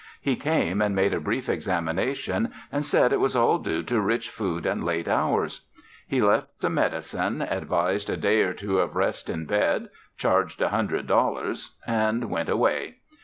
He 0.19 0.35
came 0.35 0.81
and 0.81 0.95
made 0.95 1.13
a 1.13 1.19
brief 1.19 1.47
examination 1.47 2.51
and 2.71 2.83
said 2.83 3.11
that 3.11 3.13
it 3.13 3.19
was 3.19 3.35
all 3.35 3.59
due 3.59 3.83
to 3.83 4.01
rich 4.01 4.31
food 4.31 4.65
and 4.65 4.83
late 4.83 5.07
hours. 5.07 5.67
He 6.07 6.23
left 6.23 6.63
some 6.63 6.73
medicine, 6.73 7.43
advised 7.43 8.09
a 8.09 8.17
day 8.17 8.41
or 8.41 8.53
two 8.55 8.79
of 8.79 8.95
rest 8.95 9.29
in 9.29 9.45
bed, 9.45 9.89
charged 10.17 10.59
a 10.59 10.69
hundred 10.69 11.05
dollars 11.05 11.75
and 11.85 12.31
went 12.31 12.49
away. 12.49 12.95